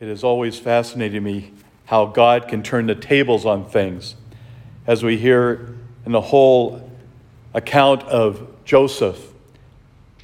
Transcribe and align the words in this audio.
It 0.00 0.08
has 0.08 0.24
always 0.24 0.58
fascinated 0.58 1.22
me 1.22 1.52
how 1.86 2.06
God 2.06 2.48
can 2.48 2.64
turn 2.64 2.86
the 2.86 2.96
tables 2.96 3.46
on 3.46 3.64
things. 3.64 4.16
As 4.88 5.04
we 5.04 5.16
hear 5.16 5.76
in 6.04 6.10
the 6.10 6.20
whole 6.20 6.90
account 7.54 8.02
of 8.02 8.46
Joseph, 8.64 9.32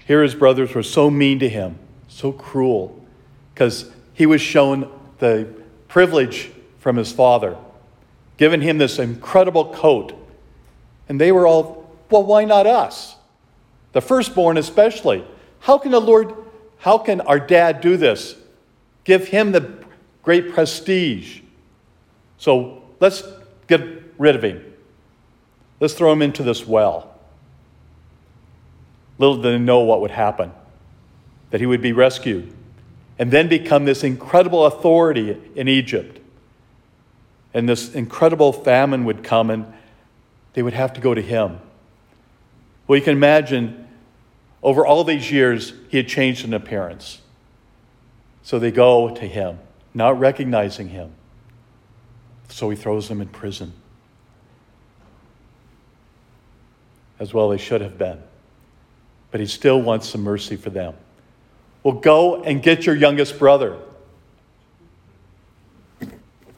here 0.07 0.25
his 0.25 0.35
brothers 0.35 0.75
were 0.75 0.83
so 0.83 1.09
mean 1.09 1.39
to 1.39 1.49
him, 1.49 1.79
so 2.09 2.33
cruel, 2.33 3.01
because 3.55 3.91
he 4.13 4.27
was 4.27 4.41
shown 4.41 4.91
the 5.19 5.49
privilege 5.87 6.51
from 6.81 6.97
his 6.97 7.13
father, 7.13 7.57
given 8.39 8.61
him 8.61 8.79
this 8.79 8.99
incredible 8.99 9.73
coat. 9.73 10.13
And 11.09 11.21
they 11.21 11.31
were 11.31 11.47
all, 11.47 11.97
well, 12.11 12.25
why 12.25 12.45
not 12.45 12.67
us? 12.67 13.15
The 13.93 14.01
firstborn, 14.01 14.57
especially. 14.57 15.25
How 15.61 15.79
can 15.79 15.93
the 15.93 16.01
Lord, 16.01 16.35
how 16.79 16.99
can 16.99 17.21
our 17.21 17.39
dad 17.39 17.81
do 17.81 17.97
this? 17.97 18.35
Give 19.11 19.27
him 19.27 19.51
the 19.51 19.69
great 20.23 20.53
prestige. 20.53 21.41
So 22.39 22.85
let's 23.01 23.25
get 23.67 23.83
rid 24.19 24.37
of 24.37 24.45
him. 24.45 24.65
Let's 25.81 25.95
throw 25.95 26.13
him 26.13 26.23
into 26.23 26.45
this 26.45 26.65
well. 26.65 27.13
Little 29.19 29.43
did 29.43 29.53
they 29.53 29.59
know 29.59 29.81
what 29.81 30.01
would 30.01 30.13
happen 30.13 30.53
that 31.51 31.59
he 31.59 31.67
would 31.67 31.83
be 31.83 31.91
rescued 31.93 32.53
and 33.19 33.33
then 33.33 33.49
become 33.49 33.85
this 33.85 34.05
incredible 34.05 34.65
authority 34.67 35.37
in 35.57 35.67
Egypt. 35.67 36.21
And 37.53 37.69
this 37.69 37.93
incredible 37.93 38.53
famine 38.53 39.05
would 39.07 39.25
come 39.25 39.51
and 39.51 39.67
they 40.53 40.63
would 40.63 40.75
have 40.75 40.93
to 40.93 41.01
go 41.01 41.15
to 41.15 41.21
him. 41.21 41.59
Well, 42.87 42.97
you 42.97 43.03
can 43.03 43.17
imagine 43.17 43.89
over 44.63 44.87
all 44.87 45.03
these 45.03 45.33
years, 45.33 45.73
he 45.89 45.97
had 45.97 46.07
changed 46.07 46.45
in 46.45 46.55
appearance. 46.55 47.21
So 48.43 48.59
they 48.59 48.71
go 48.71 49.15
to 49.15 49.27
him, 49.27 49.59
not 49.95 50.19
recognizing 50.19 50.89
him. 50.89 51.13
So 52.49 52.71
he 52.71 52.77
throws 52.77 53.09
them 53.09 53.21
in 53.21 53.29
prison. 53.29 53.73
As 57.19 57.35
well, 57.35 57.51
they 57.51 57.59
should 57.59 57.81
have 57.81 57.99
been. 57.99 58.21
But 59.31 59.41
he 59.41 59.47
still 59.47 59.81
wants 59.81 60.09
some 60.09 60.23
mercy 60.23 60.57
for 60.57 60.71
them. 60.71 60.95
Well, 61.83 61.95
go 61.95 62.43
and 62.43 62.63
get 62.63 62.87
your 62.87 62.95
youngest 62.95 63.39
brother. 63.39 63.79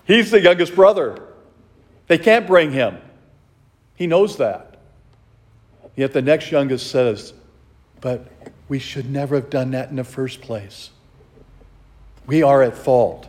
He's 0.05 0.31
the 0.31 0.41
youngest 0.41 0.75
brother. 0.75 1.23
They 2.07 2.19
can't 2.19 2.47
bring 2.47 2.73
him. 2.73 2.99
He 3.95 4.07
knows 4.07 4.37
that. 4.39 4.79
Yet 5.97 6.13
the 6.13 6.23
next 6.23 6.51
youngest 6.51 6.91
says, 6.91 7.35
But 8.01 8.27
we 8.69 8.79
should 8.79 9.11
never 9.11 9.37
have 9.37 9.51
done 9.51 9.73
that 9.73 9.91
in 9.91 9.97
the 9.97 10.05
first 10.05 10.41
place. 10.41 10.91
We 12.27 12.43
are 12.43 12.63
at 12.63 12.77
fault. 12.77 13.27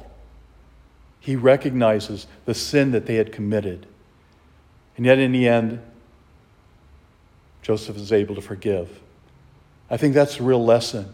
He 1.20 1.36
recognizes 1.36 2.28
the 2.46 2.54
sin 2.54 2.92
that 2.92 3.06
they 3.06 3.16
had 3.16 3.32
committed. 3.32 3.88
And 4.98 5.06
yet, 5.06 5.20
in 5.20 5.32
the 5.32 5.48
end, 5.48 5.82
Joseph 7.62 7.96
is 7.98 8.12
able 8.12 8.36
to 8.36 8.42
forgive. 8.42 9.00
I 9.90 9.98
think 9.98 10.14
that's 10.14 10.40
a 10.40 10.44
real 10.44 10.64
lesson 10.64 11.14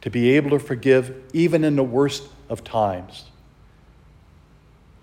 to 0.00 0.10
be 0.10 0.30
able 0.36 0.50
to 0.50 0.58
forgive 0.58 1.14
even 1.32 1.64
in 1.64 1.76
the 1.76 1.82
worst 1.82 2.24
of 2.48 2.62
times. 2.62 3.24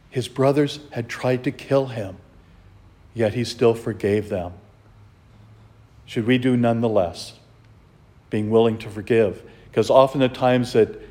His 0.10 0.28
brothers 0.28 0.80
had 0.92 1.10
tried 1.10 1.44
to 1.44 1.52
kill 1.52 1.88
him, 1.88 2.16
yet 3.14 3.34
he 3.34 3.44
still 3.44 3.74
forgave 3.74 4.30
them. 4.30 4.54
Should 6.06 6.26
we 6.26 6.38
do 6.38 6.56
nonetheless, 6.56 7.34
being 8.30 8.50
willing 8.50 8.78
to 8.78 8.90
forgive? 8.90 9.44
Because 9.70 9.90
often 9.90 10.22
the 10.22 10.30
times 10.30 10.72
that 10.74 11.02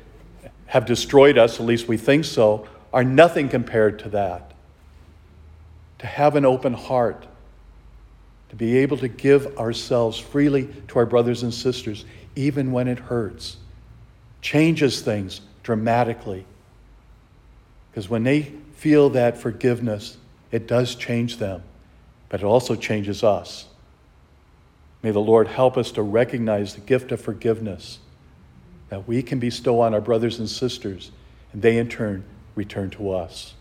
have 0.67 0.85
destroyed 0.85 1.37
us, 1.37 1.59
at 1.59 1.65
least 1.65 1.87
we 1.87 1.97
think 1.97 2.25
so, 2.25 2.67
are 2.93 3.03
nothing 3.03 3.49
compared 3.49 3.99
to 3.99 4.09
that. 4.09 4.51
To 5.99 6.07
have 6.07 6.35
an 6.35 6.45
open 6.45 6.73
heart, 6.73 7.25
to 8.49 8.55
be 8.55 8.77
able 8.77 8.97
to 8.97 9.07
give 9.07 9.57
ourselves 9.57 10.17
freely 10.17 10.69
to 10.87 10.99
our 10.99 11.05
brothers 11.05 11.43
and 11.43 11.53
sisters, 11.53 12.05
even 12.35 12.71
when 12.71 12.87
it 12.87 12.99
hurts, 12.99 13.57
changes 14.41 15.01
things 15.01 15.41
dramatically. 15.63 16.45
Because 17.91 18.09
when 18.09 18.23
they 18.23 18.53
feel 18.75 19.09
that 19.11 19.37
forgiveness, 19.37 20.17
it 20.51 20.67
does 20.67 20.95
change 20.95 21.37
them, 21.37 21.63
but 22.29 22.41
it 22.41 22.45
also 22.45 22.75
changes 22.75 23.23
us. 23.23 23.65
May 25.01 25.11
the 25.11 25.19
Lord 25.19 25.47
help 25.47 25.77
us 25.77 25.91
to 25.91 26.01
recognize 26.01 26.75
the 26.75 26.81
gift 26.81 27.11
of 27.11 27.21
forgiveness 27.21 27.99
that 28.89 29.07
we 29.07 29.21
can 29.21 29.39
bestow 29.39 29.81
on 29.81 29.93
our 29.93 30.01
brothers 30.01 30.39
and 30.39 30.49
sisters, 30.49 31.11
and 31.53 31.61
they 31.61 31.77
in 31.77 31.89
turn 31.89 32.23
return 32.55 32.89
to 32.91 33.11
us. 33.11 33.53